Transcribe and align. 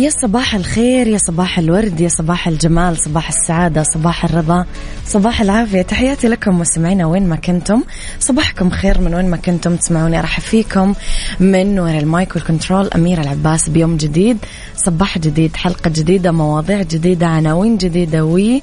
يا 0.00 0.10
صباح 0.10 0.54
الخير 0.54 1.06
يا 1.06 1.18
صباح 1.18 1.58
الورد 1.58 2.00
يا 2.00 2.08
صباح 2.08 2.48
الجمال 2.48 2.96
صباح 2.96 3.28
السعادة 3.28 3.82
صباح 3.82 4.24
الرضا 4.24 4.66
صباح 5.06 5.40
العافية. 5.40 5.82
تحياتي 5.82 6.28
لكم 6.28 6.58
مستمعينا 6.58 7.06
وين 7.06 7.28
ما 7.28 7.36
كنتم. 7.36 7.82
صباحكم 8.20 8.70
خير 8.70 9.00
من 9.00 9.14
وين 9.14 9.30
ما 9.30 9.36
كنتم 9.36 9.76
تسمعوني. 9.76 10.18
أرحب 10.18 10.42
فيكم 10.42 10.94
من 11.40 11.78
وراء 11.78 11.98
المايك 11.98 12.36
وال 12.36 12.47
control. 12.47 12.90
أميرة 12.94 13.20
العباس 13.20 13.68
بيوم 13.68 13.96
جديد 13.96 14.38
صباح 14.76 15.18
جديد 15.18 15.56
حلقة 15.56 15.90
جديدة 15.90 16.32
مواضيع 16.32 16.82
جديدة 16.82 17.26
عناوين 17.26 17.76
جديدة 17.76 18.24
وخميس. 18.24 18.60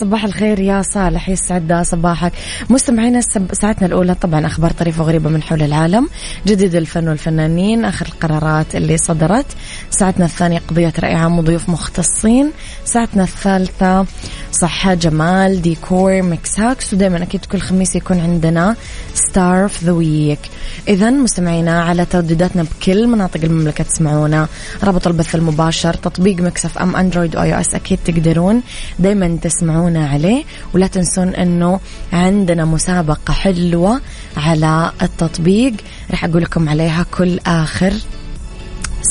صباح 0.00 0.24
الخير 0.24 0.60
يا 0.60 0.82
صالح 0.82 1.28
يسعد 1.28 1.82
صباحك. 1.82 2.32
مستمعينا 2.70 3.20
ساعتنا 3.52 3.86
الأولى 3.86 4.14
طبعا 4.14 4.46
أخبار 4.46 4.70
طريفة 4.70 5.02
وغريبة 5.02 5.30
من 5.30 5.42
حول 5.42 5.62
العالم. 5.62 6.08
جديد 6.46 6.74
الفن 6.74 7.08
والفنانين 7.08 7.84
آخر 7.84 8.06
القرارات 8.06 8.74
اللي 8.74 8.96
صدرت. 8.96 9.46
ساعتنا 9.90 10.24
الثانية 10.24 10.58
قضية 10.68 10.92
عام 11.02 11.38
وضيوف 11.38 11.68
مختصين. 11.68 12.52
ساعتنا 12.84 13.22
الثالثة 13.22 14.06
صحة 14.60 14.94
جمال 14.94 15.62
ديكور 15.62 16.22
mix 16.22 16.60
hacks 16.60 16.94
ودائما 16.94 17.22
أكيد 17.22 17.44
كل 17.44 17.60
خميس 17.60 17.96
يكون 17.96 18.20
عندنا 18.20 18.76
star 19.14 19.62
of 19.62 19.84
the 19.84 19.92
week 19.92 20.38
إذا 20.88 21.10
مستمعينا 21.10 21.82
على 21.82 22.04
تردداتنا 22.04 22.62
بكل 22.62 23.06
مناطق 23.06 23.40
المملكة 23.44 23.84
تسمعونا. 23.84 24.48
رابط 24.84 25.06
البث 25.06 25.34
المباشر 25.34 25.94
تطبيق 25.94 26.40
Mix 26.40 26.78
FM 26.78 26.96
Android 26.96 27.36
و 27.36 27.54
iOS 27.54 27.74
أكيد 27.74 27.98
تقدرون 28.04 28.62
دائما 28.98 29.38
تسمعونا 29.42 30.08
عليه. 30.08 30.44
ولا 30.74 30.86
تنسون 30.86 31.28
أنه 31.28 31.80
عندنا 32.12 32.64
مسابقة 32.64 33.32
حلوة 33.32 34.00
على 34.36 34.92
التطبيق. 35.02 35.72
راح 36.10 36.24
أقول 36.24 36.42
لكم 36.42 36.68
عليها 36.68 37.06
كل 37.18 37.40
آخر 37.46 37.92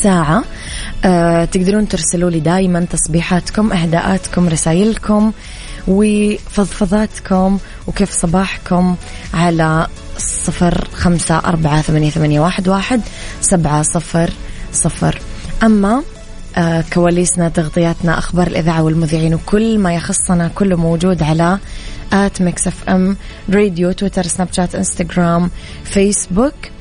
ساعة. 0.04 0.44
أه 1.06 1.46
تقدرون 1.46 1.88
ترسلوا 1.88 2.30
لي 2.30 2.40
دائما 2.40 2.86
تصبيحاتكم 2.86 3.74
إهداءاتكم 3.74 4.50
رسائلكم 4.50 5.32
وفضفضاتكم 5.88 7.60
وكيف 7.88 8.12
صباحكم 8.12 8.96
على 9.34 9.88
صفر 10.18 10.88
خمسة 10.94 11.38
أربعة 11.38 11.82
ثمانية, 11.82 12.10
ثمانية 12.10 12.40
واحد, 12.40 12.68
واحد 12.68 13.02
سبعة 13.42 13.82
صفر 13.82 14.30
صفر. 14.74 15.20
أما 15.64 16.04
آه 16.58 16.84
كواليسنا 16.94 17.50
تغطياتنا 17.50 18.18
أخبار 18.18 18.48
الإذاعة 18.48 18.84
والمذيعين 18.84 19.34
وكل 19.34 19.80
ما 19.80 19.96
يخصنا 19.96 20.48
كله 20.56 20.78
موجود 20.78 21.24
على 21.24 21.60
at 22.14 22.42
Mix 22.42 22.68
FM 22.68 23.18
Radio 23.54 23.92
تويتر 23.92 24.24
سناب 24.28 24.48
شات 24.52 24.76
إنستغرام 24.76 25.52
فيسبوك. 25.84 26.75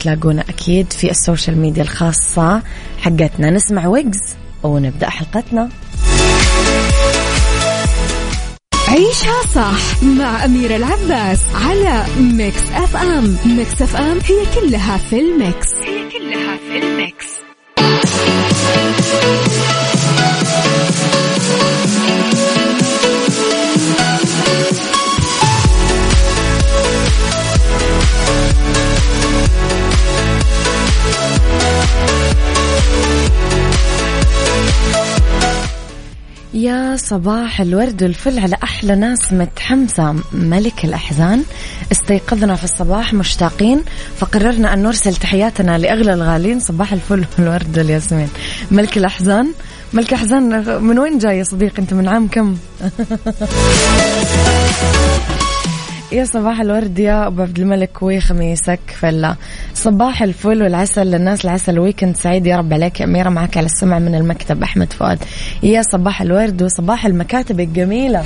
تلاقونا 0.00 0.44
أكيد 0.48 0.92
في 0.92 1.10
ال 1.10 1.17
social 1.17 1.58
media 1.58 1.82
الخاصة 1.82 2.62
حقتنا. 2.98 3.50
نسمع 3.50 3.86
ويجز 3.86 4.36
ونبدأ 4.62 5.10
حلقتنا. 5.10 5.68
عيشها 8.88 9.42
صح 9.54 10.02
مع 10.02 10.44
أميرة 10.44 10.76
العباس 10.76 11.40
على 11.54 12.04
Mix 12.20 12.62
FM. 12.74 13.36
Mix 13.46 13.82
FM 13.82 14.18
هي 14.24 14.60
كلها 14.60 14.96
في 14.96 15.20
ال 15.20 15.30
mix. 15.30 15.68
هي 15.84 16.08
كلها 16.10 16.56
في 16.56 16.78
الميكس. 16.78 17.26
يا 36.56 36.96
صباح 36.96 37.60
الورد 37.60 38.02
والفل 38.02 38.38
على 38.38 38.56
أحلى 38.62 38.96
ناس 38.96 39.32
متحمسة 39.32 40.14
ملك 40.32 40.84
الأحزان. 40.84 41.44
استيقظنا 41.92 42.56
في 42.56 42.64
الصباح 42.64 43.14
مشتاقين 43.14 43.82
فقررنا 44.18 44.74
أن 44.74 44.82
نرسل 44.82 45.16
تحياتنا 45.16 45.78
لأغلى 45.78 46.14
الغالين. 46.14 46.60
صباح 46.60 46.92
الفل 46.92 47.24
والورد 47.38 47.78
والياسمين. 47.78 48.28
ملك 48.70 48.96
الأحزان. 48.96 49.52
ملك 49.92 50.12
أحزان 50.12 50.64
من 50.84 50.98
وين 50.98 51.18
جاي 51.18 51.38
يا 51.38 51.44
صديق؟ 51.44 51.72
أنت 51.78 51.94
من 51.94 52.08
عام 52.08 52.28
كم؟ 52.28 52.56
يا 56.12 56.24
صباح 56.24 56.60
الورد 56.60 56.98
يا 56.98 57.26
أبو 57.26 57.42
عبد 57.42 57.58
الملك 57.58 58.02
وخميسك 58.02 58.80
فلا. 59.00 59.36
صباح 59.74 60.22
الفل 60.22 60.62
والعسل 60.62 61.06
للناس 61.06 61.44
العسل 61.44 61.78
ويكند 61.78 62.16
سعيد 62.16 62.46
يا 62.46 62.56
رب 62.56 62.72
عليك. 62.72 63.00
يا 63.00 63.04
أميرة 63.04 63.28
معك 63.28 63.56
على 63.56 63.66
السمع 63.66 63.98
من 63.98 64.14
المكتب 64.14 64.62
أحمد 64.62 64.92
فؤاد. 64.92 65.18
يا 65.62 65.82
صباح 65.92 66.22
الورد 66.22 66.62
وصباح 66.62 67.06
المكاتب 67.06 67.60
الجميلة. 67.60 68.24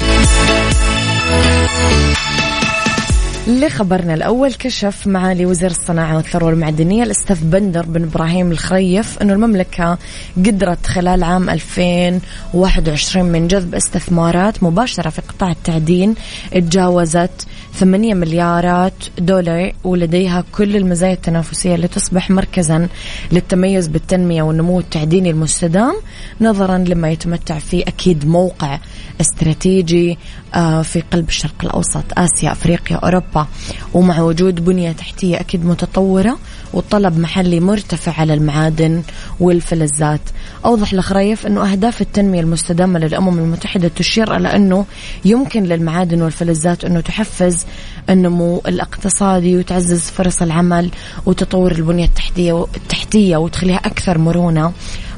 لخبرنا 3.46 4.14
الأول 4.14 4.52
كشف 4.52 5.06
معالي 5.06 5.46
وزير 5.46 5.70
الصناعة 5.70 6.16
والثروة 6.16 6.50
المعدنية 6.50 7.02
الأستاذ 7.02 7.44
بندر 7.44 7.82
بن 7.82 8.02
إبراهيم 8.02 8.52
الخريف 8.52 9.22
أنه 9.22 9.32
المملكة 9.32 9.98
قدرت 10.36 10.86
خلال 10.86 11.22
عام 11.22 11.50
2021 11.50 13.26
من 13.26 13.48
جذب 13.48 13.74
استثمارات 13.74 14.62
مباشرة 14.62 15.10
في 15.10 15.22
قطاع 15.22 15.50
التعدين 15.50 16.14
تجاوزت 16.52 17.46
8 17.74 18.14
مليارات 18.14 18.92
دولار 19.18 19.72
ولديها 19.84 20.44
كل 20.52 20.76
المزايا 20.76 21.12
التنافسية 21.12 21.76
لتصبح 21.76 22.30
مركزا 22.30 22.88
للتميز 23.32 23.88
بالتنمية 23.88 24.42
والنمو 24.42 24.80
التعديني 24.80 25.30
المستدام 25.30 25.94
نظرا 26.40 26.78
لما 26.78 27.10
يتمتع 27.10 27.58
فيه 27.58 27.82
أكيد 27.82 28.26
موقع 28.26 28.78
استراتيجي 29.20 30.18
آه، 30.54 30.82
في 30.82 31.00
قلب 31.00 31.28
الشرق 31.28 31.54
الأوسط 31.62 32.04
آسيا 32.18 32.52
أفريقيا 32.52 32.96
أوروبا. 32.96 33.46
ومع 33.94 34.20
وجود 34.20 34.64
بنية 34.64 34.92
تحتية 34.92 35.40
أكيد 35.40 35.64
متطورة 35.64 36.38
وطلب 36.74 37.18
محلي 37.18 37.60
مرتفع 37.60 38.20
على 38.20 38.34
المعادن 38.34 39.02
والفلزات. 39.40 40.20
أوضح 40.64 40.92
الخريف 40.92 41.46
أنه 41.46 41.72
أهداف 41.72 42.00
التنمية 42.00 42.40
المستدامة 42.40 42.98
للأمم 42.98 43.38
المتحدة 43.38 43.88
تشير 43.88 44.36
إلى 44.36 44.56
أنه 44.56 44.84
يمكن 45.24 45.64
للمعادن 45.64 46.22
والفلزات 46.22 46.84
أنه 46.84 47.00
تحفز 47.00 47.66
النمو 48.10 48.62
الاقتصادي 48.68 49.56
وتعزز 49.56 50.00
فرص 50.00 50.42
العمل 50.42 50.90
وتطور 51.26 51.72
البنية 51.72 52.04
التحتية 52.04 52.66
التحتية 52.76 53.36
وتخليها 53.36 53.76
أكثر 53.76 54.18
مرونة. 54.18 54.72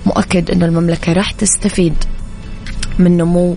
مؤكد 0.06 0.50
أنه 0.50 0.66
المملكة 0.66 1.12
راح 1.12 1.30
تستفيد. 1.30 1.94
من 2.98 3.16
نمو 3.16 3.56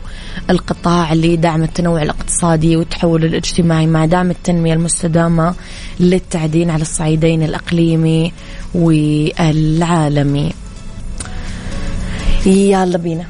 القطاع 0.49 1.13
لدعم 1.13 1.63
التنوع 1.63 2.01
الاقتصادي 2.01 2.77
والتحول 2.77 3.25
الاجتماعي 3.25 3.87
مع 3.87 4.05
دعم 4.05 4.31
التنمية 4.31 4.73
المستدامة 4.73 5.55
للتعدين 5.99 6.69
على 6.69 6.81
الصعيدين 6.81 7.43
الأقليمي 7.43 8.33
والعالمي. 8.73 10.53
يلا 12.45 12.97
بينا. 12.97 13.25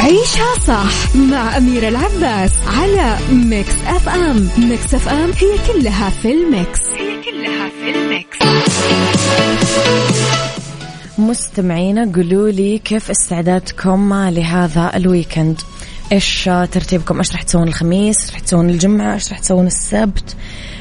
عيشها 0.00 0.54
صح 0.66 1.16
مع 1.16 1.56
أميرة 1.56 1.88
العباس 1.88 2.50
على 2.66 3.18
Mix 3.32 3.74
FM 3.86 4.48
Mix 4.58 4.94
FM 4.94 5.30
هي 5.38 5.58
كلها 5.72 6.10
في 6.10 6.32
ال 6.32 6.42
mix. 6.42 6.80
هي 6.98 7.22
كلها 7.22 7.68
في 7.68 7.90
ال 7.98 8.06
mix. 8.06 8.38
مستمعينا 11.22 12.12
قولوا 12.14 12.50
لي 12.50 12.78
كيف 12.78 13.10
استعدادكم 13.10 14.14
لهذا 14.14 14.96
ال 14.96 15.03
weekend؟ 15.03 15.60
إيش 16.12 16.44
ترتيبكم؟ 16.44 17.18
إيش 17.18 17.32
راح 17.32 17.42
تسوون 17.42 17.68
الخميس؟ 17.68 18.30
راح 18.30 18.40
تسوون 18.40 18.70
الجمعة؟ 18.70 19.14
إيش 19.14 19.30
راح 19.30 19.38
تسوون 19.38 19.66
السبت؟ 19.66 20.36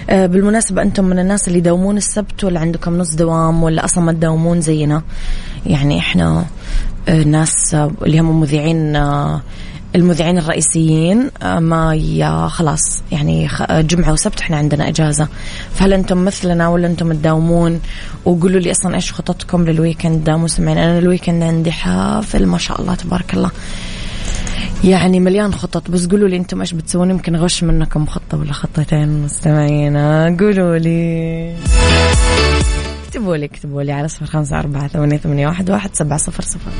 آه 0.09 0.25
بالمناسبة 0.25 0.81
أنتم 0.81 1.03
من 1.05 1.19
الناس 1.19 1.47
اللي 1.47 1.59
يداومون 1.59 1.97
السبت 1.97 2.43
ولا 2.43 2.59
عندكم 2.59 2.97
نص 2.97 3.15
دوام 3.15 3.63
ولا 3.63 3.85
أصلا 3.85 4.03
ما 4.03 4.11
تداومون 4.11 4.61
زينا؟ 4.61 5.01
يعني 5.65 5.99
إحنا 5.99 6.45
آه 7.07 7.23
ناس 7.23 7.75
اللي 7.75 8.19
هم 8.19 8.39
مذيعين 8.39 8.95
آه 8.95 9.41
المذيعين 9.95 10.37
الرئيسيين 10.37 11.29
آه، 11.43 11.59
ما 11.59 12.47
خلاص 12.47 13.01
يعني 13.11 13.49
جمعة 13.71 14.13
وسبت 14.13 14.41
إحنا 14.41 14.57
عندنا 14.57 14.87
إجازة. 14.87 15.27
فهل 15.73 15.93
أنتم 15.93 16.25
مثلنا 16.25 16.67
ولا 16.67 16.87
أنتم 16.87 17.13
تداومون؟ 17.13 17.81
وقولوا 18.25 18.59
لي 18.59 18.71
أصلا 18.71 18.95
إيش 18.95 19.13
خططكم 19.13 19.65
لل 19.65 19.77
weekend؟ 19.77 20.23
داموا 20.23 20.47
سمعين 20.47 20.77
أنا 20.77 20.99
ال 20.99 21.05
weekend 21.05 21.43
عندي 21.43 21.71
حافل 21.71 22.45
ما 22.45 22.57
شاء 22.57 22.81
الله 22.81 22.95
تبارك 22.95 23.33
الله. 23.33 23.51
يعني 24.83 25.19
مليان 25.19 25.53
خطط 25.53 25.91
بس 25.91 26.07
قولوا 26.07 26.27
لي 26.27 26.37
أنتم 26.37 26.59
إيش 26.59 26.73
بتسوون؟ 26.73 27.09
يمكن 27.09 27.35
أغش 27.35 27.63
منكم 27.63 28.05
خطة 28.05 28.37
ولا 28.37 28.53
خطتين 28.53 29.23
مستمعين 29.23 29.97
قولوا 30.37 30.77
لي. 30.77 31.55
اكتبوا 33.07 33.37
لي 33.37 33.45
اكتبوا 33.45 33.83
لي 33.83 33.91
على 33.91 34.07
صفر 34.07 34.25
خمسة 34.25 34.59
أربعة 34.59 34.87
ثمانية 34.87 35.17
ثمانية 35.17 35.47
واحد 35.47 35.71
واحد 35.71 35.89
سبعة 35.93 36.17
صفر 36.17 36.43
صفر. 36.43 36.71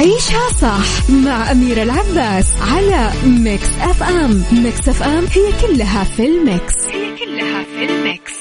عيشها 0.00 0.48
صح 0.60 1.10
مع 1.10 1.50
أميرة 1.50 1.82
العباس 1.82 2.46
على 2.60 3.10
Mix 3.24 3.68
FM. 3.80 4.44
Mix 4.52 4.88
FM 4.88 5.24
هي 5.24 5.52
كلها 5.60 6.04
في 6.04 6.26
ال 6.26 6.36
mix. 6.36 6.74
هي 6.92 7.16
كلها 7.16 7.64
في 7.64 7.84
ال 7.84 7.94
mix. 7.94 8.32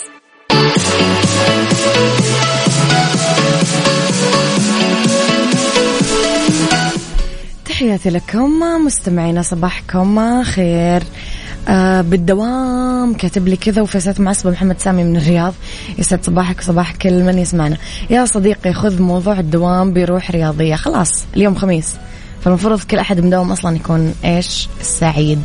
تحياتي 7.65 8.09
لكم 8.09 8.59
مستمعينا 8.85 9.41
صباحكم 9.41 10.44
خير. 10.44 11.03
آه 11.69 12.01
بالدوام 12.01 13.13
كاتب 13.13 13.48
لي 13.48 13.56
كذا 13.56 13.81
وفيسات 13.81 14.19
معصبة 14.19 14.51
محمد 14.51 14.80
سامي 14.80 15.04
من 15.04 15.18
الرياض. 15.18 15.54
يسعد 15.98 16.25
صباحك 16.25 16.60
وصباح 16.60 16.95
كل 16.95 17.24
من 17.24 17.38
يسمعنا. 17.38 17.77
يا 18.10 18.25
صديقي 18.25 18.74
خذ 18.74 19.01
موضوع 19.01 19.39
الدوام 19.39 19.94
بروح 19.94 20.31
رياضية. 20.31 20.75
خلاص 20.75 21.25
اليوم 21.36 21.56
خميس. 21.56 21.95
فالمفروض 22.42 22.80
كل 22.83 22.98
أحد 22.98 23.19
مداوم 23.19 23.51
أصلا 23.51 23.75
يكون 23.75 24.13
إيش؟ 24.25 24.69
سعيد. 24.81 25.42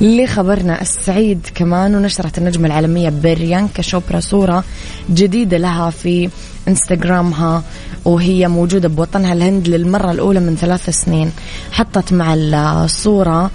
لخبرنا 0.00 0.80
السعيد 0.82 1.46
كمان 1.54 1.94
ونشرت 1.94 2.38
النجمة 2.38 2.66
العالمية 2.66 3.08
بريانكا 3.08 3.82
شوبرا 3.82 4.20
صورة 4.20 4.64
جديدة 5.10 5.58
لها 5.58 5.90
في 5.90 6.30
إنستغرامها 6.68 7.62
وهي 8.04 8.48
موجودة 8.48 8.88
بوطنها 8.88 9.32
الهند 9.32 9.68
للمرة 9.68 10.10
الأولى 10.10 10.40
من 10.40 10.56
ثلاث 10.56 10.90
سنين. 10.90 11.32
حطت 11.72 12.12
مع 12.12 12.34
الصورة 12.34 13.50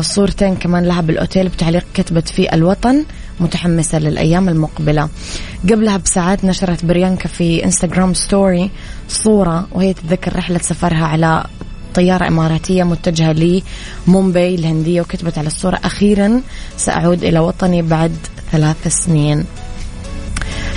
صورتين 0.00 0.56
كمان 0.56 0.84
لها 0.84 1.00
بالأوتيل 1.00 1.48
بتعليق 1.48 1.84
كتبت 1.94 2.28
في 2.28 2.54
الوطن 2.54 3.04
متحمسة 3.40 3.98
للأيام 3.98 4.48
المقبلة. 4.48 5.08
قبلها 5.70 5.96
بساعات 5.96 6.44
نشرت 6.44 6.84
بريانكا 6.84 7.28
في 7.28 7.64
Instagram 7.64 8.14
story 8.14 8.70
صورة 9.08 9.66
وهي 9.72 9.92
تتذكر 9.94 10.36
رحلة 10.36 10.58
سفرها 10.58 11.06
على 11.06 11.44
طيارة 11.94 12.28
إماراتية 12.28 12.82
متجهة 12.84 13.62
لمومباي 14.06 14.54
الهندية 14.54 15.00
وكتبت 15.00 15.38
على 15.38 15.46
الصورة 15.46 15.78
أخيرا 15.84 16.40
سأعود 16.76 17.24
إلى 17.24 17.38
وطني 17.38 17.82
بعد 17.82 18.16
ثلاث 18.52 18.88
سنين. 18.88 19.44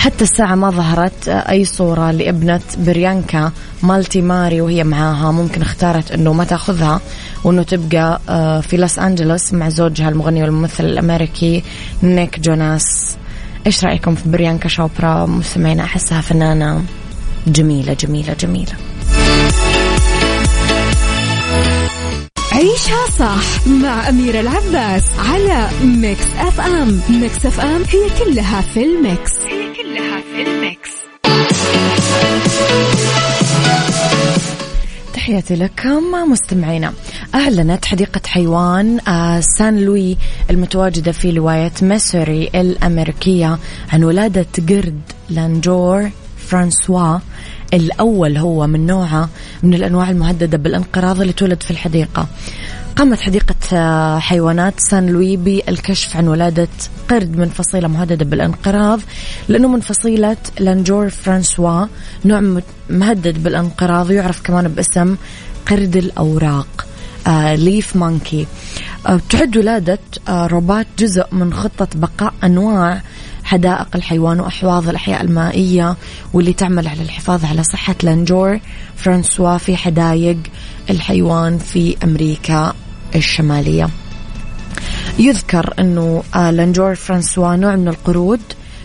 حتى 0.06 0.24
الساعة 0.24 0.56
ما 0.56 0.69
ظهرت 0.69 1.28
أي 1.28 1.66
صورة 1.66 2.12
لابنة 2.12 2.62
بريانكا 2.78 3.52
مالتي 3.84 4.22
ماري 4.22 4.62
وهي 4.62 4.84
معاها. 4.84 5.31
ممكن 5.31 5.62
اختارت 5.62 6.12
أنه 6.12 6.34
ما 6.34 6.44
تأخذها 6.44 7.02
وأنه 7.44 7.63
تبقى 7.63 8.22
آه، 8.30 8.62
في 8.62 8.78
لوس 8.78 9.00
أنجلوس 9.00 9.54
مع 9.54 9.69
زوجها 9.69 10.10
المغني 10.10 10.44
والممثل 10.44 10.86
الأمريكي 10.86 11.63
نيك 12.04 12.40
جوناس. 12.40 13.18
إيش 13.68 13.86
رأيكم 13.86 14.16
في 14.16 14.30
بريانكا 14.30 14.69
شوبرا؟ 14.69 15.25
مستمعين 15.25 15.80
أحسها 15.80 16.22
فنانة 16.22 16.84
جميلة 17.48 17.94
جميلة 17.94 18.34
جميلة. 18.34 18.74
عيشها 22.56 23.06
صح 23.19 23.68
مع 23.68 24.10
أميرة 24.10 24.40
العباس 24.40 25.04
على 25.19 25.69
Mix 25.83 26.25
FM 26.38 27.01
Mix 27.09 27.45
FM 27.45 27.83
هي 27.90 28.10
كلها 28.25 28.62
في 28.62 28.84
ال 28.83 28.93
Mix. 28.93 29.31
هي 29.46 29.74
كلها 29.74 30.22
في 30.22 30.42
ال 30.42 30.51
Mix. 30.51 30.89
تحياتي 35.13 35.56
لكم 35.56 36.31
مستمعينا. 36.31 36.94
أعلنت 37.36 37.86
حديقة 37.86 38.22
حيوان 38.28 39.00
آه، 39.07 39.40
سان 39.40 39.80
لوي 39.80 40.18
المتواجدة 40.50 41.12
في 41.12 41.31
ولاية 41.31 41.71
ميسوري 41.81 42.50
الأمريكية 42.56 43.60
عن 43.94 44.04
ولادة 44.04 44.48
قرد 44.69 45.02
لانجور. 45.30 46.10
فرانسوا 46.45 47.18
الأول 47.74 48.38
هو 48.38 48.68
من 48.68 48.86
نوعه 48.86 49.30
من 49.63 49.74
الأنواع 49.74 50.09
المهددة 50.09 50.57
بالانقراض 50.57 51.21
اللي 51.21 51.33
تولد 51.33 51.63
في 51.63 51.71
الحديقة. 51.71 52.27
قامت 52.95 53.19
حديقة 53.19 53.56
آه، 53.74 54.19
حيوانات 54.19 54.74
سان 54.80 55.07
لوي 55.07 55.38
بالكشف 55.38 56.18
عن 56.18 56.27
ولادة 56.27 56.68
قرد 57.09 57.38
من 57.38 57.50
فصيلة 57.50 57.88
مهددة 57.88 58.25
بالانقراض 58.25 59.00
لأنه 59.50 59.68
من 59.68 59.80
فصيلة 59.80 60.38
لانجور 60.59 61.09
فرانسوا 61.09 61.86
نوع 62.25 62.62
مهدد 62.89 63.44
بالانقراض 63.44 64.12
يعرف 64.12 64.42
كمان 64.42 64.68
باسم 64.68 65.15
قرد 65.68 65.95
الأوراق 65.95 66.86
leaf 67.56 67.95
monkey 67.95 68.47
تعد 69.30 69.57
ولادة 69.57 70.00
آه 70.27 70.47
روبرتا 70.47 70.88
جزء 71.00 71.25
من 71.31 71.53
خطة 71.53 71.88
بقاء 71.95 72.33
أنواع 72.44 73.01
حدائق 73.45 73.88
الحيوان 73.95 74.39
وأحواض 74.39 74.89
الأحياء 74.89 75.21
المائية 75.21 75.95
واللي 76.33 76.53
تعمل 76.53 76.88
على 76.88 77.01
الحفاظ 77.01 77.45
على 77.45 77.63
صحة 77.63 77.95
لانجور. 78.03 78.59
فرانسوا 78.95 79.57
في 79.57 79.77
حدائق 79.77 80.38
الحيوان 80.89 81.57
في 81.57 81.97
أمريكا 82.03 82.74
الشمالية. 83.15 83.89
يذكر 85.19 85.74
أنه 85.80 86.24
آه، 86.36 86.51
لانجور 86.51 86.95
فرانسوا 86.95 87.56
نوع 87.56 87.75
من 87.75 87.88
القرود 87.88 88.42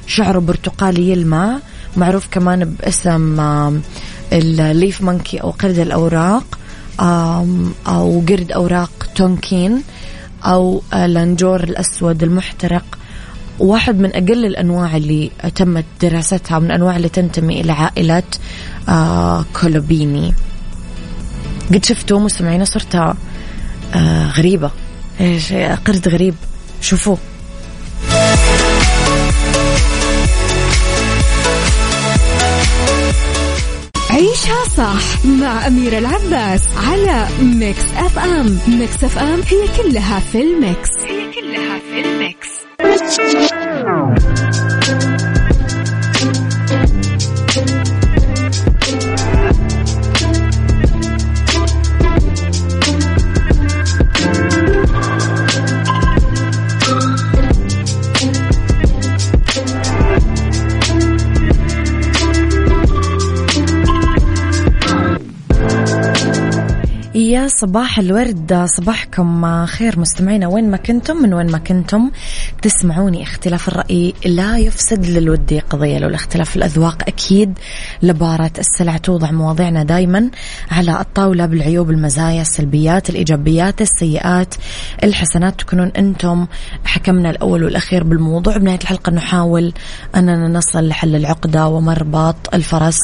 شعره 0.07 0.39
برتقالي 0.39 1.11
يلمع 1.11 1.59
معروف 1.97 2.29
كمان 2.31 2.65
باسم 2.65 3.41
ال 4.33 4.47
leaf 4.47 5.03
monkey 5.03 5.39
أو 5.39 5.51
قرد 5.51 5.79
الأوراق 5.79 6.59
أو 7.87 8.23
قرد 8.29 8.53
أوراق 8.53 8.91
تونكين 9.15 9.83
أو 10.45 10.83
آه، 10.93 11.07
لانجور 11.07 11.63
الأسود 11.63 12.23
المحترق. 12.23 12.99
واحد 13.61 13.99
من 13.99 14.11
أقل 14.15 14.45
الأنواع 14.47 14.97
اللي 14.97 15.31
تمت 15.55 15.85
دراستها 16.03 16.59
من 16.59 16.67
الأنواع 16.67 16.97
اللي 16.97 17.09
تنتمي 17.09 17.61
إلى 17.61 17.73
عائلة 17.73 18.23
آه 18.89 19.45
Colobinae 19.61 20.35
قد 21.75 21.85
شفتوا 21.85 22.21
مستمعين 22.21 22.65
صرت 22.65 22.95
آه 22.95 23.17
غريبة. 24.31 24.71
إيش 25.21 25.53
قرد 25.53 26.09
غريب. 26.09 26.35
شوفوه 26.81 27.19
عيشها 34.11 34.65
صح 34.77 35.25
مع 35.25 35.67
أميرة 35.67 35.99
العباس 35.99 36.63
على 36.77 37.29
Mix 37.43 37.85
FM 37.97 38.59
Mix 38.69 39.05
FM 39.05 39.41
هي 39.51 39.83
كلها 39.83 40.21
في 40.21 40.43
ال 40.43 40.52
Mix. 40.52 40.89
هي 41.07 41.33
كلها 41.33 41.79
في 41.79 42.01
ال 42.01 42.13
Mix. 42.13 42.60
يا 67.15 67.49
صباح 67.49 67.99
الورد 67.99 68.65
صباحكم 68.77 69.67
خير 69.67 70.01
مستمعينا 70.01 70.49
وين 70.49 70.71
ما 70.71 70.77
كنتم 70.77 71.17
من 71.17 71.35
وين 71.35 71.51
ما 71.51 71.59
كنتم. 71.59 72.11
تسمعوني 72.63 73.23
اختلاف 73.23 73.69
الرأي 73.69 74.15
لا 74.27 74.59
يفسد 74.59 75.07
للودي 75.07 75.59
قضية. 75.61 75.99
لو 75.99 76.09
الاختلاف 76.09 76.57
الأذواق 76.57 77.03
أكيد 77.09 77.59
لبارة 78.03 78.51
السلع 78.59 78.97
توضع 78.97 79.31
مواضيعنا 79.31 79.85
دايما 79.85 80.31
على 80.71 81.01
الطاولة 81.01 81.47
بالعيوب 81.47 81.91
المزايا 81.91 82.43
السلبيات 82.43 83.11
الإيجابيات 83.11 83.81
السيئات 83.81 84.55
الحسنات. 85.05 85.61
تكونون 85.61 85.89
أنتم 85.89 86.47
حكمنا 86.85 87.31
الأول 87.31 87.65
والأخير 87.65 88.05
بالموضوع. 88.05 88.57
بنهاية 88.57 88.79
الحلقة 88.79 89.13
نحاول 89.13 89.73
أننا 90.17 90.49
نصل 90.49 90.89
لحل 90.89 91.17
العقدة 91.17 91.69
ومربط 91.69 92.55
الفرس. 92.55 92.99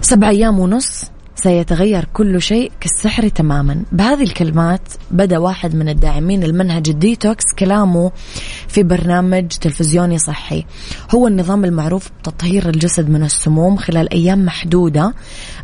سبع 0.00 0.28
أيام 0.28 0.58
ونص. 0.58 1.11
سيتغير 1.42 2.04
كل 2.12 2.42
شيء 2.42 2.72
كالسحر 2.80 3.28
تماما. 3.28 3.82
بهذه 3.92 4.22
الكلمات 4.22 4.80
بدأ 5.10 5.38
واحد 5.38 5.74
من 5.74 5.88
الداعمين 5.88 6.42
المنهج 6.42 6.88
الديتوكس 6.88 7.44
كلامه 7.58 8.12
في 8.68 8.82
برنامج 8.82 9.46
تلفزيوني 9.46 10.18
صحي. 10.18 10.64
هو 11.14 11.26
النظام 11.26 11.64
المعروف 11.64 12.10
بتطهير 12.20 12.68
الجسد 12.68 13.10
من 13.10 13.22
السموم 13.22 13.76
خلال 13.76 14.12
أيام 14.12 14.44
محدودة 14.44 15.14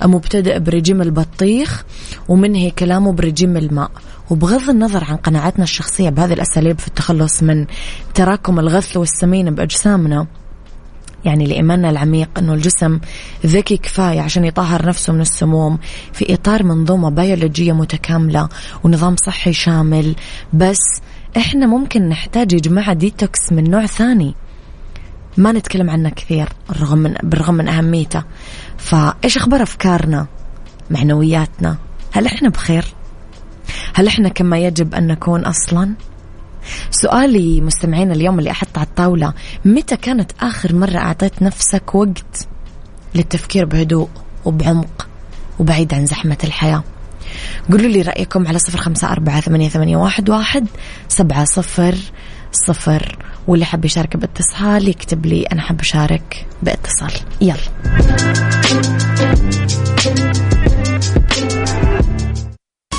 مبتدئ 0.04 0.58
برجيم 0.58 1.02
البطيخ 1.02 1.84
ومنهي 2.28 2.70
كلامه 2.70 3.12
برجيم 3.12 3.56
الماء. 3.56 3.90
وبغض 4.30 4.70
النظر 4.70 5.04
عن 5.04 5.16
قناعاتنا 5.16 5.64
الشخصية 5.64 6.10
بهذه 6.10 6.32
الأساليب 6.32 6.78
في 6.78 6.88
التخلص 6.88 7.42
من 7.42 7.66
تراكم 8.14 8.58
الغث 8.58 8.96
والسمين 8.96 9.54
بأجسامنا 9.54 10.26
يعني 11.24 11.46
لإيماننا 11.46 11.90
العميق 11.90 12.28
أنه 12.38 12.54
الجسم 12.54 13.00
ذكي 13.46 13.76
كفاية 13.76 14.20
عشان 14.20 14.44
يطهر 14.44 14.86
نفسه 14.86 15.12
من 15.12 15.20
السموم 15.20 15.78
في 16.12 16.34
إطار 16.34 16.62
منظومة 16.62 17.10
بيولوجية 17.10 17.72
متكاملة 17.72 18.48
ونظام 18.84 19.16
صحي 19.26 19.52
شامل. 19.52 20.14
بس 20.52 20.78
إحنا 21.36 21.66
ممكن 21.66 22.08
نحتاج 22.08 22.52
يا 22.52 22.58
جماعة 22.58 22.92
ديتوكس 22.92 23.52
من 23.52 23.70
نوع 23.70 23.86
ثاني. 23.86 24.34
ما 25.36 25.52
نتكلم 25.52 25.90
عنه 25.90 26.08
كثير 26.08 26.48
بالرغم 26.68 26.98
من 26.98 27.14
بالرغم 27.22 27.54
من 27.54 27.68
أهميته. 27.68 28.24
فإيش 28.76 29.36
أخبار 29.36 29.62
أفكارنا؟ 29.62 30.26
معنوياتنا؟ 30.90 31.76
هل 32.12 32.26
إحنا 32.26 32.48
بخير؟ 32.48 32.84
هل 33.94 34.06
إحنا 34.06 34.28
كما 34.28 34.58
يجب 34.58 34.94
أن 34.94 35.06
نكون 35.06 35.44
أصلا؟ 35.44 35.94
سؤالي 36.90 37.60
مستمعين 37.60 38.12
اليوم 38.12 38.38
اللي 38.38 38.50
أحط 38.50 38.78
على 38.78 38.86
الطاولة 38.86 39.32
متى 39.64 39.96
كانت 39.96 40.32
آخر 40.40 40.74
مرة 40.74 40.96
أعطيت 40.98 41.42
نفسك 41.42 41.94
وقت 41.94 42.48
للتفكير 43.14 43.64
بهدوء 43.64 44.08
وبعمق 44.44 45.08
وبعيد 45.58 45.94
عن 45.94 46.06
زحمة 46.06 46.38
الحياة؟ 46.44 46.82
قولوا 47.70 47.88
لي 47.88 48.02
رأيكم 48.02 48.46
على 48.46 48.58
صفر 48.58 48.78
خمسة 48.78 49.12
أربعة 49.12 49.40
ثمانية, 49.40 49.68
ثمانية 49.68 49.96
واحد, 49.96 50.30
واحد 50.30 50.66
سبعة 51.08 51.44
صفر 51.44 51.94
صفر 52.52 53.18
واللي 53.48 53.64
حاب 53.64 53.84
يشارك 53.84 54.16
باتصال 54.16 54.88
يكتب 54.88 55.26
لي 55.26 55.42
أنا 55.42 55.62
حاب 55.62 55.80
أشارك 55.80 56.46
باتصال. 56.62 57.12
يلا. 57.40 57.56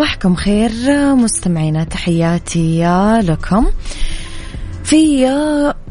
صباحكم 0.00 0.34
خير 0.34 0.70
مستمعينا 1.14 1.84
تحياتي 1.84 2.84
لكم. 3.22 3.66
في 4.84 5.26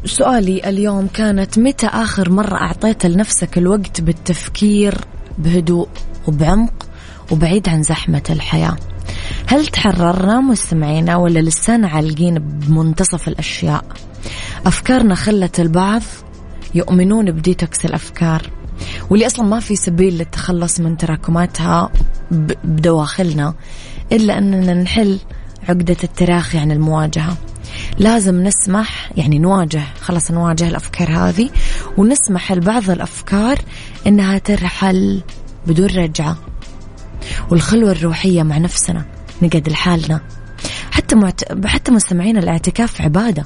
سؤالي 0.04 0.68
اليوم 0.68 1.06
كانت 1.06 1.58
متى 1.58 1.86
آخر 1.86 2.30
مرة 2.30 2.54
أعطيت 2.54 3.06
لنفسك 3.06 3.58
الوقت 3.58 4.00
بالتفكير 4.00 4.94
بهدوء 5.38 5.88
وبعمق 6.28 6.86
وبعيد 7.30 7.68
عن 7.68 7.82
زحمة 7.82 8.22
الحياة؟ 8.30 8.76
هل 9.46 9.66
تحررنا 9.66 10.40
مستمعينا 10.40 11.16
ولا 11.16 11.38
لسانا 11.38 11.88
عالقين 11.88 12.38
بمنتصف 12.38 13.28
الأشياء؟ 13.28 13.84
أفكارنا 14.66 15.14
خلت 15.14 15.60
البعض 15.60 16.02
يؤمنون 16.74 17.30
بديتوكس 17.30 17.84
الأفكار. 17.84 18.50
واللي 19.10 19.26
أصلا 19.26 19.46
ما 19.46 19.60
في 19.60 19.76
سبيل 19.76 20.18
للتخلص 20.18 20.80
من 20.80 20.96
تراكماتها 20.96 21.90
بدواخلنا. 22.64 23.54
إلا 24.12 24.38
أننا 24.38 24.74
نحل 24.74 25.18
عقدة 25.68 25.96
التراخي 26.04 26.58
عن 26.58 26.72
المواجهة. 26.72 27.36
لازم 27.98 28.42
نسمح 28.42 29.10
يعني 29.16 29.38
نواجه 29.38 29.82
خلاص 30.00 30.30
نواجه 30.30 30.68
الأفكار 30.68 31.10
هذه 31.10 31.50
ونسمح 31.96 32.52
لبعض 32.52 32.90
الأفكار 32.90 33.58
إنها 34.06 34.38
ترحل 34.38 35.22
بدون 35.66 35.86
رجعة. 35.86 36.36
والخلوة 37.50 37.92
الروحية 37.92 38.42
مع 38.42 38.58
نفسنا 38.58 39.04
نقعد 39.42 39.68
لحالنا. 39.68 40.20
حتى 40.90 41.16
معت... 41.16 41.66
حتى 41.66 41.92
مستمعين 41.92 42.36
الاعتكاف 42.36 43.00
عبادة. 43.00 43.44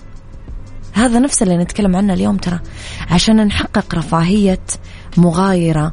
هذا 0.93 1.19
نفس 1.19 1.43
اللي 1.43 1.57
نتكلم 1.57 1.97
عنه 1.97 2.15
اليوم 2.15 2.37
ترى. 2.37 2.61
عشان 3.11 3.47
نحقق 3.47 3.95
رفاهية 3.95 4.61
مغايرة 5.17 5.93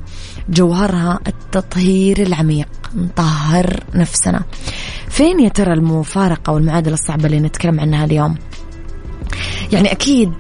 جوهرها 0.50 1.20
التطهير 1.28 2.22
العميق. 2.22 2.68
نطهر 2.96 3.84
نفسنا. 3.96 4.44
فين 5.10 5.40
يا 5.40 5.50
ترى 5.50 5.74
المفارقة 5.74 6.54
والمعادلة 6.54 6.94
الصعبة 6.94 7.26
اللي 7.26 7.40
نتكلم 7.40 7.80
عنها 7.80 8.06
اليوم؟ 8.06 8.36
يعني 9.72 9.92
أكيد 9.92 10.34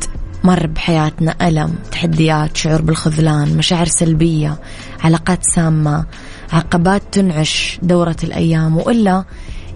مر 0.44 0.68
بحياتنا 0.68 1.36
ألم 1.48 1.76
تحديات 1.92 2.58
شعور 2.58 2.82
بالخذلان 2.82 3.58
مشاعر 3.58 3.86
سلبية 3.86 4.60
علاقات 5.04 5.40
سامة 5.56 6.06
عقبات 6.54 7.02
تنعش 7.12 7.80
دورة 7.84 8.16
الأيام 8.24 8.78
وإلا 8.78 9.26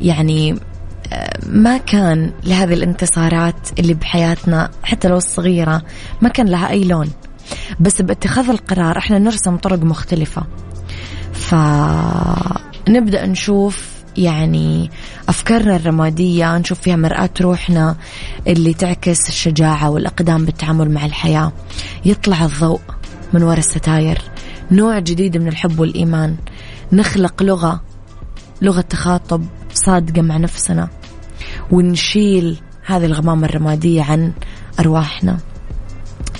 يعني 0.02 0.56
آه، 1.14 1.40
ما 1.48 1.78
كان 1.78 2.32
لهذه 2.44 2.74
الانتصارات 2.74 3.80
اللي 3.80 3.94
بحياتنا 3.94 4.70
حتى 4.84 5.08
لو 5.08 5.18
الصغيرة 5.18 5.82
ما 6.22 6.30
كان 6.30 6.48
لها 6.48 6.70
أي 6.70 6.84
لون. 6.84 7.10
بس 7.80 8.02
باتخاذ 8.02 8.50
القرار 8.50 8.98
إحنا 8.98 9.20
نرسم 9.20 9.58
طرق 9.58 9.80
مختلفة. 9.80 10.44
فنبدأ 11.36 13.26
نشوف 13.26 13.96
يعني 14.18 14.92
أفكارنا 15.30 15.76
الرمادية 15.76 16.58
نشوف 16.58 16.80
فيها 16.80 16.96
مرآة 16.96 17.30
روحنا 17.42 17.96
اللي 18.48 18.74
تعكس 18.74 19.30
الشجاعة 19.30 19.90
والأقدام 19.90 20.46
بالتعامل 20.46 20.92
مع 20.92 21.06
الحياة. 21.06 21.52
يطلع 22.06 22.46
الضوء 22.46 22.82
من 23.34 23.44
وراء 23.44 23.60
الستاير 23.60 24.22
نوع 24.72 25.00
جديد 25.00 25.38
من 25.38 25.48
الحب 25.48 25.80
والإيمان. 25.80 26.36
نخلق 26.94 27.44
لغة 27.44 27.82
لغة 28.62 28.82
تخاطب 28.82 29.46
صادقة 29.74 30.22
مع 30.22 30.38
نفسنا. 30.38 30.90
ونشيل 31.72 32.58
هذه 32.86 33.06
الغمامة 33.06 33.46
الرمادية 33.46 34.04
عن 34.04 34.32
أرواحنا. 34.80 35.38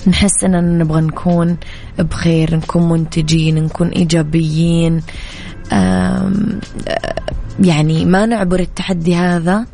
نحس 0.06 0.44
إننا 0.44 0.60
نبغى 0.60 1.00
نكون 1.00 1.56
بخير 1.98 2.56
نكون 2.56 2.88
منتجين 2.88 3.64
نكون 3.64 3.88
إيجابيين. 3.88 5.02
يعني 7.60 8.04
ما 8.04 8.26
نعبر 8.26 8.60
التحدي 8.60 9.14
هذا 9.14 9.66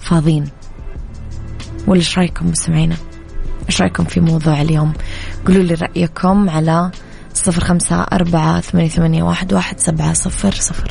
فاضين 0.00 0.48
ولا 1.86 1.98
إيش 1.98 2.18
رأيكم 2.18 2.50
مستمعينا؟ 2.50 2.96
إيش 3.68 3.82
رأيكم 3.82 4.04
في 4.04 4.20
موضوع 4.20 4.62
اليوم؟ 4.62 4.92
قولوا 5.46 5.62
لي 5.62 5.74
رأيكم 5.74 6.50
على 6.50 6.90
صفر 7.34 7.64
خمسة 7.64 8.02
أربعة 8.02 8.60
ثمانية, 8.60 8.88
ثمانية 8.88 9.22
واحد, 9.22 9.52
واحد 9.52 9.80
سبعة 9.80 10.12
صفر 10.12 10.50
صفر. 10.50 10.90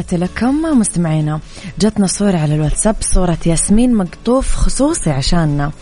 تحياتي 0.00 0.16
لكم 0.16 0.78
مستمعينا. 0.78 1.40
جاتنا 1.78 2.06
صورة 2.06 2.38
على 2.38 2.54
الواتساب 2.54 2.96
صورة 3.00 3.38
ياسمين 3.46 3.94
مقطوف 3.94 4.54
خصوصي 4.54 5.10
عشاننا. 5.10 5.72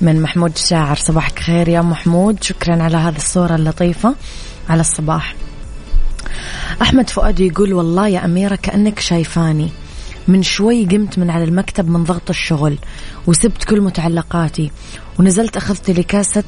من 0.00 0.22
محمود 0.22 0.56
شاعر 0.56 0.96
صباحك 0.96 1.38
خير 1.38 1.68
يا 1.68 1.80
محمود. 1.80 2.42
شكرا 2.42 2.82
على 2.82 2.96
هذه 2.96 3.16
الصورة 3.16 3.54
اللطيفة 3.54 4.14
على 4.68 4.80
الصباح. 4.80 5.34
أحمد 6.82 7.10
فؤاد 7.10 7.40
يقول 7.40 7.72
والله 7.72 8.08
يا 8.08 8.24
أميرة 8.24 8.54
كأنك 8.54 8.98
شايفاني. 8.98 9.68
من 10.28 10.42
شوي 10.42 10.84
قمت 10.84 11.18
من 11.18 11.30
على 11.30 11.44
المكتب 11.44 11.88
من 11.88 12.04
ضغط 12.04 12.30
الشغل 12.30 12.78
وسبت 13.26 13.64
كل 13.64 13.80
متعلقاتي 13.80 14.70
ونزلت 15.18 15.56
أخذت 15.56 15.90
لي 15.90 16.02
كاسة 16.02 16.44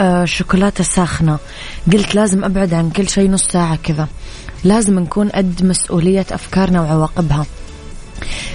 آه، 0.00 0.24
شوكولاتة 0.24 0.84
ساخنة. 0.84 1.38
قلت 1.92 2.14
لازم 2.14 2.44
أبعد 2.44 2.74
عن 2.74 2.90
كل 2.90 3.08
شيء 3.08 3.30
نص 3.30 3.46
ساعة 3.46 3.76
كذا. 3.76 4.08
لازم 4.64 4.98
نكون 4.98 5.28
قد 5.28 5.64
مسؤولية 5.64 6.26
أفكارنا 6.32 6.80
وعواقبها. 6.80 7.46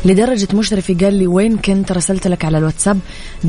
لدرجة 0.05 0.47
مشرفي 0.53 0.93
قال 0.93 1.13
لي 1.13 1.27
وين 1.27 1.57
كنت 1.57 1.91
رسلت 1.91 2.27
لك 2.27 2.45
على 2.45 2.57
الواتساب؟ 2.57 2.99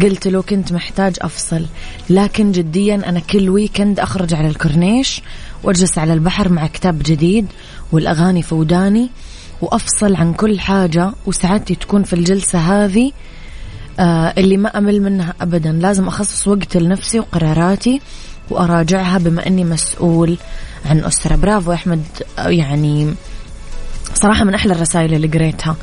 قلت 0.03 0.29
له 0.29 0.43
كنت 0.43 0.73
محتاج 0.73 1.17
أفصل 1.21 1.67
لكن 2.11 2.53
جديا 2.53 2.95
أنا 2.95 3.21
كل 3.21 3.49
ويكند 3.51 4.01
أخرج 4.01 4.35
على 4.35 4.49
الكورنيش 4.49 5.23
وأجلس 5.63 5.99
على 5.99 6.13
البحر 6.13 6.49
مع 6.49 6.67
كتاب 6.67 7.03
جديد 7.03 7.47
والأغاني 7.93 8.43
في 8.43 8.55
وداني 8.55 9.11
وأفصل 9.63 10.15
عن 10.15 10.33
كل 10.33 10.61
حاجة 10.61 11.13
وسعادتي 11.27 11.75
تكون 11.75 12.03
في 12.03 12.13
الجلسة 12.13 12.59
هذه 12.59 13.13
آه 14.01 14.35
اللي 14.39 14.57
ما 14.57 14.79
أمل 14.79 15.03
منها 15.03 15.35
أبدا. 15.41 15.73
لازم 15.73 16.09
أخصص 16.09 16.49
وقت 16.49 16.77
لنفسي 16.77 17.21
وقراراتي 17.21 18.01
وأراجعها 18.51 19.19
بما 19.19 19.47
أني 19.47 19.65
مسؤول 19.65 20.39
عن 20.87 21.05
أسرة. 21.05 21.37
برافو 21.37 21.71
يا 21.71 21.77
أحمد. 21.77 22.03
يعني 22.39 23.15
صراحة 24.15 24.45
من 24.45 24.55
أحلى 24.55 24.73
الرسائل 24.73 25.15
اللي 25.15 25.29
قريتها. 25.29 25.77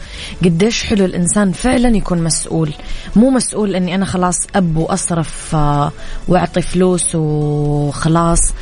قديش 0.43 0.83
حلو 0.83 1.05
الإنسان 1.05 1.51
فعلا 1.51 1.97
يكون 1.97 2.23
مسؤول. 2.23 2.73
مو 3.15 3.29
مسؤول 3.29 3.75
أني 3.75 3.95
أنا 3.95 4.05
خلاص 4.05 4.35
أب 4.55 4.77
وأصرف 4.77 5.55
آه، 5.55 5.91
وأعطي 6.27 6.61
فلوس 6.61 7.15
وخلاص. 7.15 8.53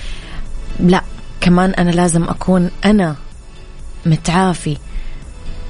لا 0.79 1.03
كمان 1.41 1.70
أنا 1.70 1.91
لازم 1.91 2.24
أكون 2.24 2.70
أنا 2.86 3.15
متعافي 4.06 4.77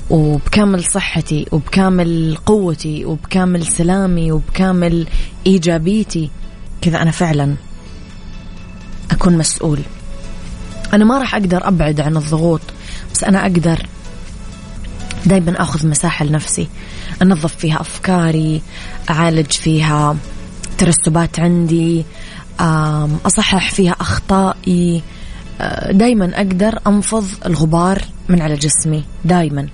وبكامل 0.10 0.84
صحتي 0.84 1.46
وبكامل 1.52 2.38
قوتي 2.46 3.06
وبكامل 3.06 3.66
سلامي 3.66 4.32
وبكامل 4.32 5.08
إيجابيتي. 5.48 6.30
كذا 6.82 7.02
أنا 7.02 7.12
فعلا 7.12 7.56
أكون 9.12 9.38
مسؤول. 9.38 9.80
أنا 10.94 11.06
ما 11.06 11.18
راح 11.18 11.36
أقدر 11.36 11.68
أبعد 11.68 12.02
عن 12.02 12.18
الضغوط 12.18 12.62
بس 13.14 13.24
أنا 13.24 13.42
أقدر 13.42 13.86
دايما 15.26 15.62
أخذ 15.62 15.88
مساحة 15.88 16.26
لنفسي 16.26 16.68
أنظف 17.22 17.56
فيها 17.56 17.82
أفكاري 17.82 18.62
أعالج 19.10 19.52
فيها 19.52 20.16
ترسبات 20.78 21.40
عندي 21.40 22.06
أصحح 23.26 23.72
فيها 23.72 23.96
أخطائي. 24.02 25.02
دايما 25.92 26.32
أقدر 26.36 26.80
أنفض 26.88 27.28
الغبار 27.46 28.02
من 28.30 28.42
على 28.42 28.56
جسمي 28.56 29.04
دايما. 29.26 29.68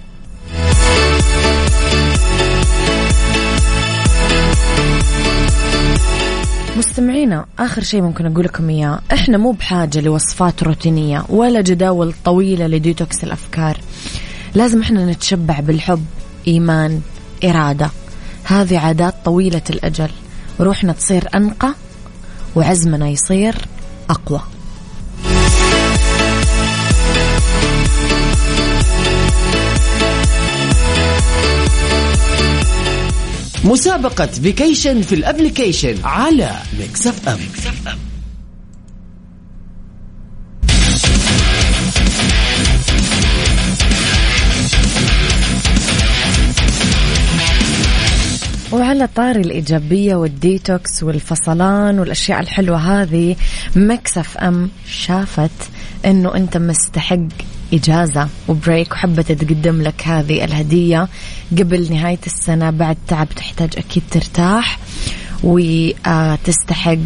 مستمعينا 6.78 7.46
آخر 7.60 7.84
شيء 7.84 8.02
ممكن 8.02 8.26
أقول 8.26 8.46
لكم 8.46 8.70
إياه. 8.70 9.00
إحنا 9.14 9.38
مو 9.38 9.52
بحاجة 9.52 10.00
لوصفات 10.02 10.64
روتينية 10.64 11.26
ولا 11.30 11.62
جداول 11.62 12.14
طويلة 12.26 12.68
لديتوكس 12.68 13.24
الأفكار. 13.24 13.78
لازم 14.56 14.82
إحنا 14.82 15.06
نتشبع 15.06 15.60
بالحب 15.60 16.06
إيمان 16.48 17.02
إرادة. 17.44 17.90
هذه 18.44 18.80
عادات 18.80 19.16
طويلة 19.26 19.62
الأجل. 19.70 20.10
روحنا 20.60 20.94
تصير 20.94 21.30
أنقى 21.36 21.74
وعزمنا 22.56 23.08
يصير 23.08 23.56
أقوى. 24.10 24.42
مسابقة 33.66 34.26
vacation 34.26 35.02
في 35.02 35.16
ال 35.16 35.22
application 35.22 35.96
على 36.04 36.52
Mix 36.80 37.08
FM. 37.08 37.40
وعلى 48.72 49.08
طاري 49.16 49.42
الإيجابية 49.42 50.16
والديتوكس 50.16 51.04
والفصلان 51.04 52.00
والأشياء 52.00 52.40
الحلوة 52.40 52.78
هذه 52.78 53.36
Mix 53.76 54.38
FM 54.38 54.70
شافت 54.90 55.70
أنه 56.06 56.36
أنت 56.36 56.58
مستحق 56.58 57.28
إجازة 57.74 58.28
و 58.48 58.55
break 58.55 58.92
وحبت 58.92 59.32
تقدم 59.32 59.82
لك 59.82 60.08
هذه 60.08 60.44
الهدية 60.46 61.08
قبل 61.52 61.94
نهاية 61.94 62.20
السنة 62.26 62.70
بعد 62.70 62.98
تعب 63.08 63.28
تحتاج 63.36 63.70
أكيد 63.78 64.04
ترتاح 64.12 64.80
وتستحق 65.44 66.98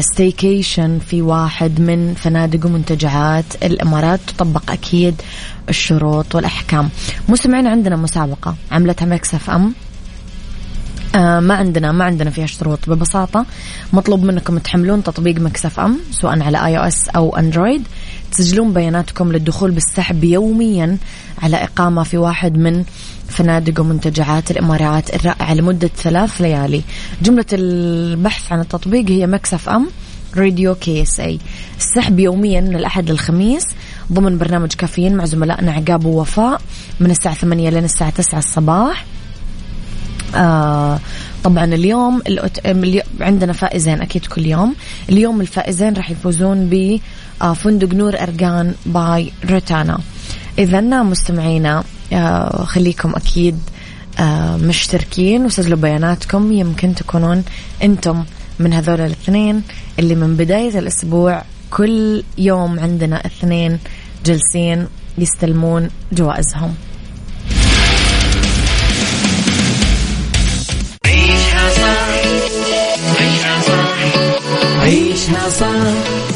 staycation 0.00 0.98
في 0.98 1.22
واحد 1.22 1.80
من 1.80 2.14
فنادق 2.14 2.66
ومنتجعات 2.66 3.44
الإمارات 3.62 4.20
تطبق 4.26 4.70
أكيد 4.70 5.22
الشروط 5.68 6.34
والأحكام. 6.34 6.88
مستمعين 7.28 7.66
عندنا 7.66 7.96
مسابقة 7.96 8.54
عملتها 8.72 9.06
Mix 9.06 9.50
FM. 9.50 9.74
آه 11.14 11.40
ما 11.40 11.54
عندنا 11.54 11.92
ما 11.92 12.04
عندنا 12.04 12.30
فيها 12.30 12.46
شروط. 12.46 12.90
ببساطة 12.90 13.46
مطلوب 13.92 14.22
منكم 14.24 14.58
تحملون 14.58 15.02
تطبيق 15.02 15.40
Mix 15.40 15.80
FM 15.80 15.98
سواء 16.10 16.42
على 16.42 16.66
iOS 16.66 17.08
أو 17.08 17.36
Android 17.36 17.82
تسجلون 18.32 18.72
بياناتكم 18.72 19.32
للدخول 19.32 19.70
بالسحب 19.70 20.24
يوميا 20.24 20.98
على 21.42 21.56
إقامة 21.56 22.02
في 22.02 22.18
واحد 22.18 22.58
من 22.58 22.84
فنادق 23.28 23.80
ومنتجعات 23.80 24.50
الإمارات 24.50 25.14
الرائعة 25.14 25.54
لمدة 25.54 25.90
ثلاث 25.96 26.40
ليالي. 26.40 26.82
جملة 27.22 27.44
البحث 27.52 28.52
عن 28.52 28.60
التطبيق 28.60 29.10
هي 29.10 29.26
Mix 29.26 29.68
FM 29.68 29.86
Radio 30.36 30.74
KSA. 30.74 31.38
السحب 31.78 32.20
يوميا 32.20 32.60
من 32.60 32.76
الأحد 32.76 33.10
للخميس 33.10 33.64
ضمن 34.12 34.38
برنامج 34.38 34.72
كافيين 34.72 35.16
مع 35.16 35.24
زملائنا 35.24 35.72
عقاب 35.72 36.04
ووفاء 36.04 36.60
من 37.00 37.10
الساعة 37.10 37.34
8 37.34 37.70
لين 37.70 37.84
الساعة 37.84 38.10
9 38.10 38.38
الصباح. 38.38 39.04
آه 40.34 41.00
طبعا 41.44 41.64
اليوم 41.64 42.22
عندنا 43.20 43.52
فائزين 43.52 44.00
أكيد 44.02 44.26
كل 44.26 44.46
يوم. 44.46 44.74
اليوم 45.08 45.40
الفائزين 45.40 45.94
راح 45.94 46.10
يفوزون 46.10 46.68
ب 46.68 47.00
فندق 47.40 47.94
نور 47.94 48.20
ارجان 48.22 48.74
باي 48.86 49.32
روتانا. 49.50 49.98
اذا 50.58 50.80
مستمعينا 50.80 51.84
آه، 52.12 52.64
خليكم 52.64 53.12
أكيد 53.16 53.58
آه، 54.18 54.56
مشتركين 54.56 55.44
وسجلوا 55.44 55.78
بياناتكم. 55.78 56.52
يمكن 56.52 56.94
تكونون 56.94 57.44
أنتم 57.82 58.24
من 58.58 58.72
هذول 58.72 59.00
الاثنين 59.00 59.62
اللي 59.98 60.14
من 60.14 60.36
بداية 60.36 60.78
الأسبوع 60.78 61.42
كل 61.70 62.22
يوم 62.38 62.80
عندنا 62.80 63.26
اثنين 63.26 63.78
جالسين 64.24 64.86
يستلمون 65.18 65.90
جوائزهم. 66.12 66.74
عيشها 71.06 71.70
صح. 71.70 72.06
عيشها 74.80 75.48
صح. 75.50 76.35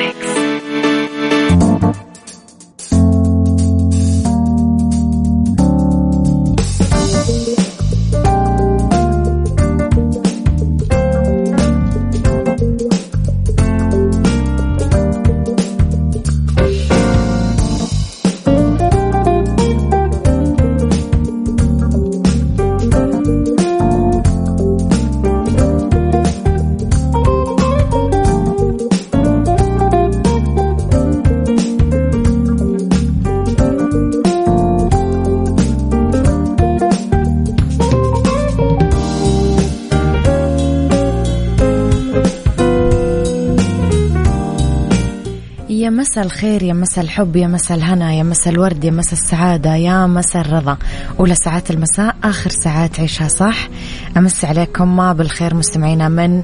مسا 46.11 46.21
الخير 46.21 46.63
يا 46.63 46.73
مسا 46.73 47.01
الحب 47.01 47.35
يا 47.35 47.47
مسا 47.47 47.75
الهنا 47.75 48.13
يا 48.13 48.23
مسا 48.23 48.49
الورد 48.49 48.83
يا 48.83 48.91
مسا 48.91 49.11
السعادة 49.11 49.75
يا 49.75 50.07
مسا 50.07 50.41
الرضا. 50.41 50.77
أولى 51.19 51.35
ساعات 51.35 51.71
المساء 51.71 52.15
آخر 52.23 52.49
ساعات 52.49 52.99
عيشها 52.99 53.27
صح. 53.27 53.69
أمس 54.17 54.45
عليكم 54.45 54.95
ما 54.95 55.13
بالخير 55.13 55.55
مستمعينا 55.55 56.09
من 56.09 56.43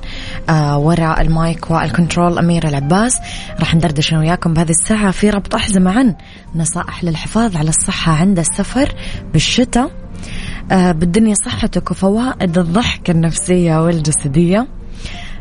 آه 0.49 0.77
وراء 0.77 1.21
المايك 1.21 1.71
والكنترول 1.71 2.38
أميرة 2.38 2.67
العباس. 2.69 3.17
راح 3.60 3.75
ندردش 3.75 4.13
أنا 4.13 4.19
وياكم 4.21 4.53
بهذه 4.53 4.69
الساعة 4.69 5.12
في 5.12 5.30
ربط 5.30 5.56
أحزمة 5.56 5.99
عن 5.99 6.15
نصائح 6.56 7.03
للحفاظ 7.03 7.58
على 7.58 7.69
الصحة 7.69 8.12
عند 8.12 8.39
السفر 8.39 8.95
بالشتاء. 9.34 9.91
آه 10.71 10.91
بالدنيا 10.91 11.36
صحتك 11.36 11.91
وفوائد 11.91 12.58
الضحك 12.58 13.10
النفسية 13.10 13.84
والجسدية. 13.84 14.67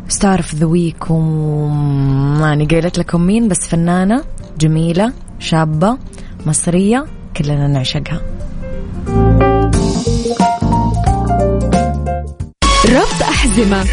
star 0.09 0.39
of 0.39 0.55
the 0.55 0.67
week 0.67 1.11
وماني 1.11 2.67
قايلت 2.67 2.99
لكم 2.99 3.21
مين؟ 3.21 3.49
بس 3.49 3.59
فنانة 3.59 4.25
جميلة 4.59 5.13
شابة 5.39 5.99
مصرية 6.47 7.07
كلنا 7.37 7.67
نعشقها. 7.67 8.21
ربط 12.89 13.23
أحزمة. 13.23 13.85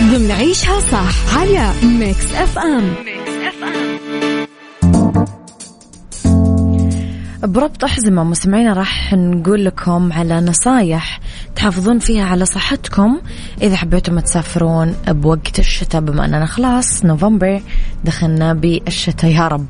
ضمن 0.00 0.30
عيشها 0.30 0.80
صح. 0.80 1.38
على 1.38 1.70
Mix 1.82 2.34
FM 2.34 3.13
بربط 7.44 7.84
أحزمة 7.84 8.24
مستمعينا 8.24 8.72
راح 8.72 9.14
نقول 9.14 9.64
لكم 9.64 10.12
على 10.12 10.40
نصايح 10.40 11.20
تحافظون 11.56 11.98
فيها 11.98 12.24
على 12.24 12.44
صحتكم 12.44 13.20
إذا 13.62 13.76
حبيتم 13.76 14.20
تسافرون 14.20 14.94
بوقت 15.08 15.58
الشتاء 15.58 16.00
بما 16.00 16.24
أننا 16.24 16.46
خلاص 16.46 17.04
نوفمبر 17.04 17.62
دخلنا 18.04 18.54
بالشتاء. 18.54 19.30
يا 19.30 19.48
رب 19.48 19.66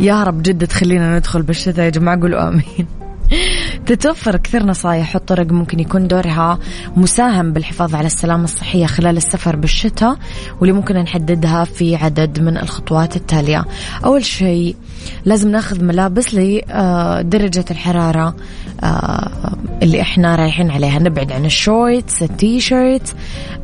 يا 0.00 0.22
رب 0.22 0.42
جد 0.42 0.66
تخلينا 0.66 1.18
ندخل 1.18 1.42
بالشتاء 1.42 1.84
يا 1.84 1.90
جماعة 1.90 2.20
قولوا 2.20 2.48
آمين. 2.48 2.99
تتوفر 3.86 4.36
كثير 4.36 4.66
نصائح 4.66 5.16
وطرق 5.16 5.52
ممكن 5.52 5.80
يكون 5.80 6.08
دورها 6.08 6.58
مساهم 6.96 7.52
بالحفاظ 7.52 7.94
على 7.94 8.06
السلامة 8.06 8.44
الصحية 8.44 8.86
خلال 8.86 9.16
السفر 9.16 9.56
بالشتاء 9.56 10.16
واللي 10.60 10.72
ممكن 10.72 10.96
نحددها 10.96 11.64
في 11.64 11.96
عدد 11.96 12.40
من 12.40 12.56
الخطوات 12.56 13.16
التالية. 13.16 13.64
أول 14.04 14.24
شيء 14.24 14.76
لازم 15.24 15.50
ناخذ 15.50 15.84
ملابس 15.84 16.34
لدرجة 16.34 17.64
الحرارة 17.70 18.36
آه، 18.82 19.56
اللي 19.82 20.00
إحنا 20.00 20.36
رايحين 20.36 20.70
عليها. 20.70 20.98
نبعد 20.98 21.32
عن 21.32 21.44
ال 21.44 21.55
shorts 21.55 22.22
ال 22.22 22.60
T-shirt 22.60 23.14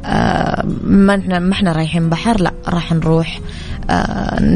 آه، 0.05 0.64
ما 0.85 1.52
إحنا 1.52 1.72
رايحين 1.72 2.09
بحر 2.09 2.40
لا 2.40 2.52
راح 2.68 2.92
نروح 2.92 3.38
آه، 3.38 3.75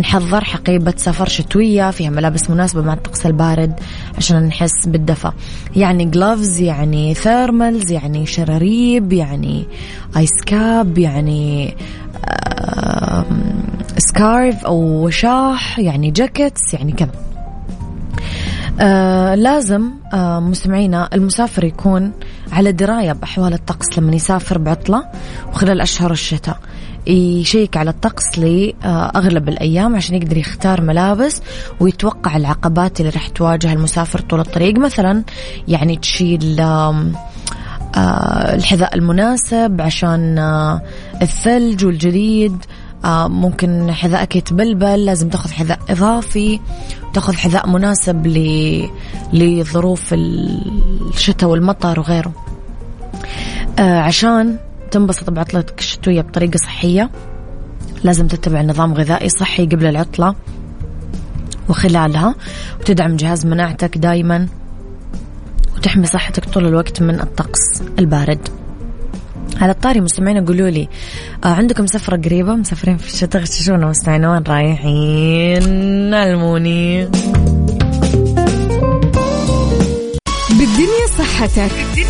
نحضر 0.01 0.45
حقيبة 0.45 0.95
سفر 0.97 1.29
شتوية 1.29 1.91
فيها 1.91 2.11
ملابس 2.11 2.51
مناسبة 2.51 2.83
مع 2.83 2.93
الطقس 2.93 3.27
البارد 3.27 3.81
عشان 4.19 4.43
نحس 4.43 4.87
بالدفى. 4.87 5.33
يعني 5.77 6.05
gloves 6.05 6.61
يعني 6.61 7.15
thermals 7.15 7.93
يعني 7.93 8.27
شراريب 8.27 9.13
يعني 9.13 9.67
ice 10.17 10.31
cap 10.47 10.99
يعني 10.99 11.75
scarf 13.99 14.65
أو 14.65 14.77
وشاح 15.07 15.79
يعني 15.79 16.11
jackets 16.11 16.75
يعني 16.75 16.93
كذا 16.93 17.11
آه 18.81 19.35
لازم 19.35 19.91
آه 20.13 20.41
مستمعينا 20.41 21.09
المسافر 21.15 21.65
يكون 21.65 22.13
على 22.53 22.73
دراية 22.73 23.13
بأحوال 23.13 23.53
الطقس 23.53 23.99
لما 23.99 24.15
يسافر 24.15 24.59
بعطلة 24.59 25.05
وخلال 25.49 25.81
أشهر 25.81 26.11
الشتاء. 26.11 26.59
يشيك 27.07 27.77
على 27.77 27.91
الطقس 27.91 28.39
لأغلب 28.39 29.49
الأيام 29.49 29.97
عشان 29.97 30.15
يقدر 30.15 30.37
يختار 30.37 30.81
ملابس 30.81 31.43
ويتوقع 31.81 32.37
العقبات 32.37 33.01
اللي 33.01 33.11
راح 33.11 33.29
تواجه 33.29 33.73
المسافر 33.73 34.21
طول 34.21 34.41
الطريق. 34.41 34.79
مثلا 34.79 35.25
يعني 35.69 35.97
تشيل 35.97 36.61
آه 36.61 37.11
الحذاء 38.55 38.95
المناسب 38.95 39.81
عشان 39.81 40.39
آه 40.39 40.83
الثلج 41.23 41.85
والجليد. 41.85 42.57
آه 43.05 43.29
ممكن 43.29 43.93
حذائك 43.93 44.37
يتبلبل 44.37 45.05
لازم 45.05 45.29
تاخذ 45.29 45.51
حذاء 45.51 45.79
إضافي 45.91 46.61
تاخذ 47.15 47.35
حذاء 47.35 47.69
مناسب 47.69 48.27
لظروف 49.33 50.15
الشتاء 50.15 51.51
والمطر 51.51 52.01
وغيره. 52.01 52.33
عشان 53.79 54.57
تنبسط 54.91 55.31
بعطلتك 55.31 55.79
الشتوية 55.79 56.21
بطريقة 56.21 56.57
صحية. 56.57 57.11
لازم 58.05 58.27
تتبع 58.27 58.63
نظام 58.63 58.95
غذائي 58.95 59.29
صحي 59.29 59.67
قبل 59.67 59.87
العطلة 59.87 60.35
وخلالها 61.69 62.35
وتدعم 62.81 63.17
جهاز 63.17 63.47
مناعتك 63.47 63.99
دايما 63.99 64.49
وتحمي 65.77 66.07
صحتك 66.07 66.45
طول 66.45 66.67
الوقت 66.67 67.03
من 67.03 67.21
الطقس 67.21 67.83
البارد. 67.99 68.49
على 69.61 69.73
الطاري 69.73 70.01
مستمعين 70.01 70.45
قولوا 70.45 70.71
لي 70.71 70.89
آه 71.45 71.49
عندكم 71.49 71.87
سفرة 71.87 72.17
قريبة؟ 72.17 72.55
مسافرين 72.55 72.97
في 72.97 73.15
الشتاء 73.15 73.43
غششونا 73.43 73.87
مستمعين 73.87 74.25
وين 74.25 74.43
رايحين؟ 74.43 76.15
علموني 76.15 77.05
بالدنيا 80.51 81.07
صحتك. 81.19 81.71
بالدنيا 81.73 82.10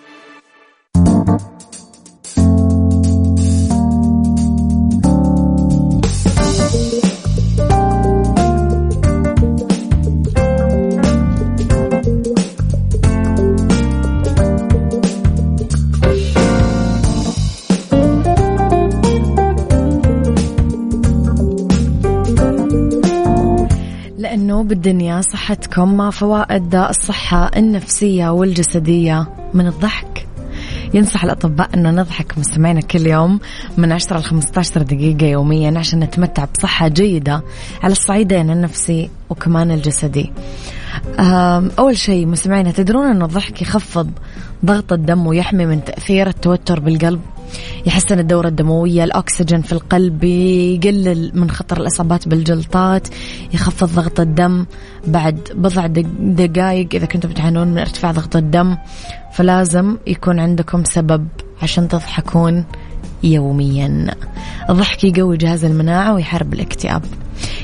بالدنيا 24.71 25.21
صحتكم 25.21 25.97
مع 25.97 26.09
فوائد 26.09 26.75
الصحة 26.75 27.51
النفسية 27.57 28.29
والجسدية 28.29 29.27
من 29.53 29.67
الضحك. 29.67 30.27
ينصح 30.93 31.23
الأطباء 31.23 31.69
أن 31.73 31.95
نضحك 31.95 32.37
مستمعينا 32.37 32.81
كل 32.81 33.07
يوم 33.07 33.39
من 33.77 33.91
10 33.91 34.19
ل 34.19 34.23
15 34.23 34.81
دقيقة 34.81 35.25
يوميا 35.25 35.79
عشان 35.79 35.99
نتمتع 35.99 36.45
بصحة 36.45 36.87
جيدة 36.87 37.43
على 37.83 37.91
الصعيدين 37.91 38.49
النفسي 38.49 39.09
وكمان 39.29 39.71
الجسدي. 39.71 40.31
أول 41.79 41.97
شيء 41.97 42.25
مستمعينا 42.25 42.71
تدرون 42.71 43.05
أن 43.05 43.21
الضحك 43.21 43.61
يخفض 43.61 44.11
ضغط 44.65 44.93
الدم 44.93 45.27
ويحمي 45.27 45.65
من 45.65 45.83
تأثير 45.83 46.27
التوتر 46.27 46.79
بالقلب. 46.79 47.21
يحسن 47.85 48.19
الدورة 48.19 48.47
الدموية 48.47 49.03
الأكسجين 49.03 49.61
في 49.61 49.71
القلب 49.71 50.23
يقلل 50.23 51.31
من 51.33 51.51
خطر 51.51 51.81
الإصابات 51.81 52.27
بالجلطات 52.27 53.07
يخفض 53.53 53.87
ضغط 53.95 54.19
الدم 54.19 54.65
بعد 55.07 55.39
بضع 55.55 55.87
دقائق 56.19 56.87
إذا 56.93 57.05
كنتم 57.05 57.31
تعانون 57.31 57.67
من 57.67 57.77
ارتفاع 57.77 58.11
ضغط 58.11 58.35
الدم. 58.35 58.77
فلازم 59.33 59.97
يكون 60.07 60.39
عندكم 60.39 60.83
سبب 60.83 61.27
عشان 61.61 61.87
تضحكون 61.87 62.65
يوميا. 63.23 64.15
الضحك 64.69 65.03
يقوي 65.03 65.37
جهاز 65.37 65.65
المناعة 65.65 66.13
ويحارب 66.13 66.53
الاكتئاب. 66.53 67.03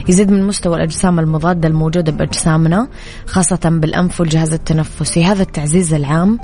يزيد 0.10 0.32
من 0.32 0.44
مستوى 0.44 0.76
الأجسام 0.76 1.20
المضادة 1.20 1.68
الموجودة 1.68 2.12
بأجسامنا 2.12 2.88
خاصة 3.26 3.60
بالأنف 3.66 4.20
والجهاز 4.20 4.54
التنفسي. 4.54 5.24
هذا 5.24 5.42
التعزيز 5.42 5.94
العام 5.94 6.40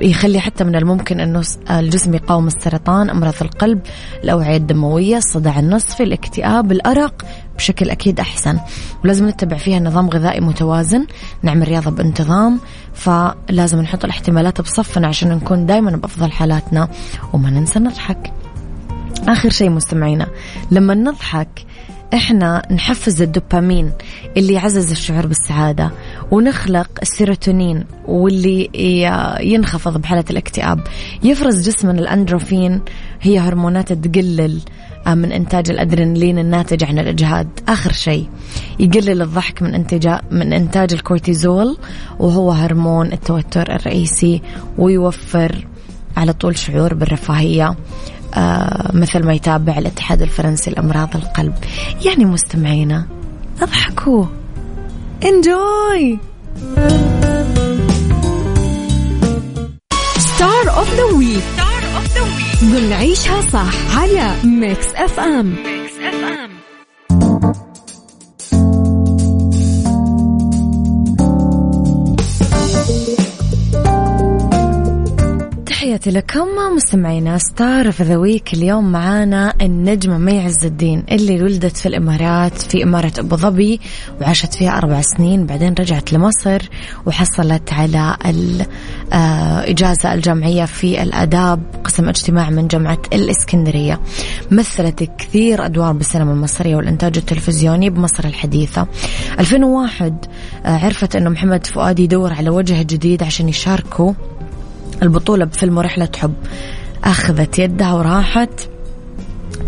يخلي 0.00 0.40
حتى 0.40 0.64
من 0.64 0.76
الممكن 0.76 1.20
أنه 1.20 1.42
الجسم 1.70 2.14
يقاوم 2.14 2.46
السرطان 2.46 3.10
أمراض 3.10 3.34
القلب 3.42 3.80
الأوعية 4.24 4.56
الدموية 4.56 5.16
الصداع 5.16 5.58
النصفي 5.58 6.02
الاكتئاب 6.02 6.72
الأرق 6.72 7.22
بشكل 7.56 7.90
أكيد 7.90 8.20
أحسن. 8.20 8.58
ولازم 9.04 9.28
نتبع 9.28 9.56
فيها 9.56 9.78
نظام 9.78 10.08
غذائي 10.10 10.40
متوازن 10.40 11.06
نعمل 11.42 11.68
رياضة 11.68 11.90
بانتظام 11.90 12.60
فلازم 12.94 13.80
نحط 13.80 14.04
الاحتمالات 14.04 14.60
بصفنا 14.60 15.08
عشان 15.08 15.28
نكون 15.28 15.66
دايما 15.66 15.90
بأفضل 15.90 16.32
حالاتنا 16.32 16.88
وما 17.32 17.50
ننسى 17.50 17.78
نضحك. 17.78 18.32
آخر 19.28 19.50
شيء 19.50 19.70
مستمعينا 19.70 20.26
لما 20.70 20.94
نضحك 20.94 21.66
إحنا 22.14 22.62
نحفز 22.70 23.22
الدوبامين 23.22 23.92
اللي 24.36 24.52
يعزز 24.52 24.90
الشعور 24.90 25.26
بالسعادة. 25.26 25.90
ونخلق 26.30 26.88
السيروتونين 27.02 27.84
واللي 28.06 28.70
ينخفض 29.40 29.98
بحالة 30.00 30.24
الاكتئاب. 30.30 30.80
يفرز 31.22 31.68
جسمنا 31.68 32.00
الأندروفين 32.00 32.80
هي 33.20 33.38
هرمونات 33.38 33.92
تقلل 33.92 34.60
آه، 35.06 35.14
من 35.14 35.32
إنتاج 35.32 35.70
الأدرينالين 35.70 36.38
الناتج 36.38 36.84
عن 36.84 36.98
الإجهاد. 36.98 37.48
آخر 37.68 37.92
شيء 37.92 38.28
يقلل 38.78 39.22
الضحك 39.22 39.62
من 39.62 39.74
إنتاج 39.74 40.18
من 40.30 40.52
إنتاج 40.52 40.92
الكورتيزول 40.92 41.76
وهو 42.18 42.50
هرمون 42.50 43.12
التوتر 43.12 43.74
الرئيسي 43.74 44.42
ويوفر 44.78 45.66
على 46.16 46.32
طول 46.32 46.58
شعور 46.58 46.94
بالرفاهية 46.94 47.76
آه 48.34 48.90
مثل 48.94 49.26
ما 49.26 49.32
يتابع 49.32 49.78
الاتحاد 49.78 50.22
الفرنسي 50.22 50.70
لأمراض 50.70 51.16
القلب. 51.16 51.54
يعني 52.06 52.24
مستمعينا 52.24 53.06
أضحكوا. 53.62 54.39
enjoy 55.24 56.18
star 60.18 60.76
of 60.78 60.94
the 60.94 61.04
week 61.04 61.42
ضمن 62.64 62.92
عيشها 62.92 63.40
صح 63.40 63.98
على 64.00 64.34
Mix 64.44 64.86
FM 64.94 65.46
Mix 65.46 65.92
FM 65.98 66.50
تحياتي 75.90 76.10
لكم 76.10 76.46
مستمعينا 76.76 77.38
star 77.38 77.88
the 77.88 78.16
week 78.16 78.54
اليوم 78.54 78.92
معانا 78.92 79.54
النجمة 79.62 80.18
مي 80.18 80.40
عز 80.40 80.64
الدين 80.64 81.04
اللي 81.10 81.42
ولدت 81.42 81.76
في 81.76 81.86
الإمارات 81.86 82.62
في 82.62 82.82
إمارة 82.82 83.12
أبو 83.18 83.36
ظبي 83.36 83.80
وعاشت 84.20 84.54
فيها 84.54 84.78
أربع 84.78 85.00
سنين 85.00 85.46
بعدين 85.46 85.74
رجعت 85.80 86.12
لمصر 86.12 86.62
وحصلت 87.06 87.72
على 87.72 88.16
الاجازة 89.12 90.14
الجامعية 90.14 90.64
في 90.64 91.02
الآداب 91.02 91.62
قسم 91.84 92.08
اجتماع 92.08 92.50
من 92.50 92.68
جامعة 92.68 93.02
الإسكندرية. 93.12 94.00
مثلت 94.50 95.10
كثير 95.18 95.66
أدوار 95.66 95.92
بالسينما 95.92 96.32
المصرية 96.32 96.76
والإنتاج 96.76 97.16
التلفزيوني 97.16 97.90
بمصر 97.90 98.24
الحديثة. 98.24 98.86
2001 99.38 100.24
عرفت 100.64 101.16
إنه 101.16 101.30
محمد 101.30 101.66
فؤاد 101.66 101.98
يدور 101.98 102.32
على 102.32 102.50
وجه 102.50 102.82
جديد 102.82 103.22
عشان 103.22 103.48
يشاركوا 103.48 104.12
البطولة 105.02 105.44
بفيلم 105.44 105.78
رحلة 105.78 106.08
حب. 106.16 106.34
أخذت 107.04 107.58
يدها 107.58 107.92
وراحت. 107.92 108.50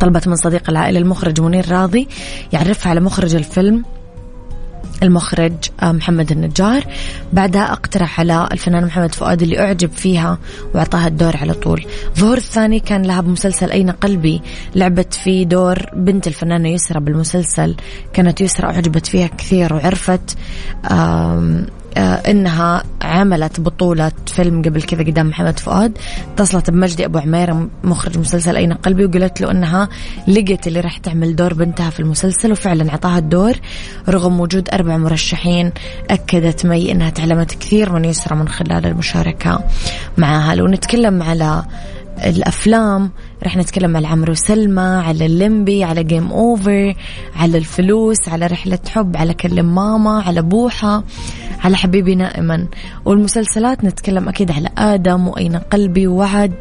طلبت 0.01 0.29
من 0.29 0.37
صديق 0.37 0.71
العائلة 0.71 0.99
المخرج 0.99 1.40
منير 1.40 1.73
راضي 1.73 2.09
يعرفها 2.53 2.90
على 2.90 3.01
مخرج 3.01 3.35
الفيلم 3.35 3.85
المخرج 5.03 5.53
آه، 5.83 5.92
محمد 5.92 6.33
النجار. 6.33 6.85
بعدها 7.33 7.73
اقترح 7.73 8.21
على 8.21 8.49
الفنان 8.53 8.85
محمد 8.85 9.14
فؤاد 9.14 9.42
اللي 9.42 9.61
أعجب 9.61 9.90
فيها 9.92 10.38
وأعطاها 10.75 11.07
الدور 11.07 11.37
على 11.37 11.55
طول. 11.55 11.85
ظهور 12.18 12.37
الثاني 12.37 12.81
كان 12.81 13.03
لها 13.03 13.21
بمسلسل 13.21 13.71
أين 13.71 13.90
قلبي. 13.90 14.42
لعبت 14.75 15.14
في 15.14 15.45
دور 15.45 15.79
بنت 15.97 16.27
الفنانة 16.27 16.68
يسرى 16.68 17.01
بالمسلسل. 17.01 17.77
كانت 18.12 18.40
يسرى 18.40 18.66
أعجبت 18.66 19.07
فيها 19.07 19.27
كثير 19.27 19.75
وعرفت 19.75 20.37
إنها 21.98 22.83
عملت 23.02 23.61
بطولة 23.61 24.12
فيلم 24.26 24.62
قبل 24.62 24.83
كذا 24.83 25.02
قدام 25.02 25.28
محمد 25.28 25.59
فؤاد. 25.59 25.98
اتصلت 26.33 26.70
بمجدي 26.70 27.05
أبو 27.05 27.18
عمير 27.18 27.68
مخرج 27.85 28.18
مسلسل 28.18 28.57
أين 28.57 28.72
قلبي 28.72 29.05
وقالت 29.05 29.40
له 29.40 29.50
إنها 29.50 29.88
لقت 30.28 30.66
اللي 30.66 30.81
راح 30.81 30.98
تعمل 30.98 31.37
دور 31.37 31.55
بنتها 31.55 31.90
في 31.90 32.00
المسلسل 32.00 32.52
وفعلا 32.52 32.90
أعطاها 32.90 33.18
الدور. 33.18 33.55
رغم 34.09 34.40
وجود 34.40 34.68
أربع 34.72 34.96
مرشحين 34.96 35.72
أكدت 36.11 36.66
مي 36.66 36.92
إنها 36.92 37.11
تعلمت 37.11 37.50
كثير 37.55 37.92
من 37.92 38.05
يسرى 38.05 38.37
من 38.37 38.48
خلال 38.48 38.87
المشاركة 38.87 39.64
معها. 40.18 40.55
نتكلم 40.55 41.22
على 41.22 41.62
الأفلام 42.18 43.11
رح 43.44 43.57
نتكلم 43.57 43.96
على 43.96 44.07
عمرو 44.07 44.35
سلمى 44.35 44.83
على 44.83 45.27
الليمبي 45.27 45.85
على 45.85 46.05
game 46.05 46.33
over 46.33 46.94
على 47.37 47.59
الفلوس 47.59 48.29
على 48.29 48.46
رحلة 48.46 48.79
حب 48.88 49.16
على 49.16 49.35
كلم 49.35 49.75
ماما 49.75 50.22
على 50.22 50.42
بوحة 50.42 51.05
على 51.64 51.77
حبيبي 51.77 52.14
نائما. 52.14 52.66
والمسلسلات 53.05 53.85
نتكلم 53.85 54.29
أكيد 54.29 54.51
على 54.51 54.68
آدم 54.79 55.29
وأين 55.29 55.57
قلبي 55.57 56.07
ووعد 56.07 56.53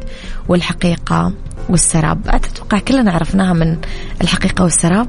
والحقيقة 0.48 1.32
والسراب. 1.68 2.20
أتوقع 2.26 2.78
كلنا 2.78 3.12
عرفناها 3.12 3.52
من 3.52 3.76
الحقيقة 4.20 4.62
والسراب 4.62 5.06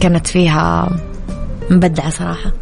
كانت 0.00 0.26
فيها 0.26 0.90
مبدعة 1.70 2.10
صراحة. 2.10 2.52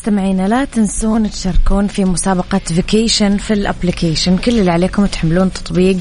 مستمعينا 0.00 0.48
لا 0.48 0.64
تنسون 0.64 1.30
تشاركون 1.30 1.86
في 1.86 2.04
مسابقة 2.04 2.58
vacation 2.58 3.36
في 3.36 3.52
ال 3.52 3.59
application. 3.59 4.36
كل 4.36 4.58
اللي 4.58 4.70
عليكم 4.70 5.06
تحملون 5.06 5.52
تطبيق 5.52 5.96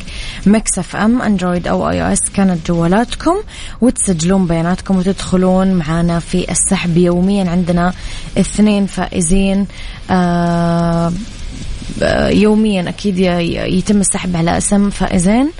ميكس 0.45 0.79
اف 0.79 0.95
ام 0.95 1.21
اندرويد 1.21 1.67
أو 1.67 1.89
اي 1.89 2.01
أو 2.01 2.13
اس 2.13 2.19
كانت 2.33 2.67
جوالاتكم 2.67 3.35
وتسجلون 3.81 4.47
بياناتكم 4.47 4.97
وتدخلون 4.97 5.73
معنا 5.73 6.19
في 6.19 6.51
السحب 6.51 6.97
يوميا. 6.97 7.49
عندنا 7.49 7.93
اثنين 8.37 8.85
فائزين 8.85 9.67
آه 10.11 11.13
يوميا 12.29 12.89
أكيد 12.89 13.19
يتم 13.77 13.99
السحب 13.99 14.35
على 14.35 14.57
أسم 14.57 14.89
فائزين. 14.89 15.51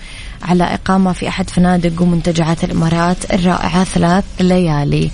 على 0.44 0.64
إقامة 0.64 1.14
في 1.14 1.28
أحد 1.28 1.50
فنادق 1.50 2.02
ومنتجعات 2.02 2.64
الإمارات 2.64 3.34
الرائعة 3.34 3.84
ثلاث 3.84 4.24
ليالي. 4.40 5.12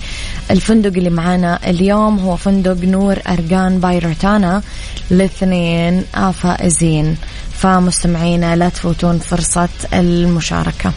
الفندق 0.50 0.92
اللي 0.96 1.10
معانا 1.10 1.70
اليوم 1.70 2.18
هو 2.18 2.36
فندق 2.36 2.84
نور 2.84 3.18
أرقان 3.28 3.80
باي 3.80 3.98
روتانا 3.98 4.62
لاثنين 5.10 6.04
فائزين 6.42 7.16
فمستمعينا 7.52 8.56
لا 8.56 8.68
تفوتون 8.68 9.18
فرصة 9.18 9.68
المشاركة. 9.94 10.92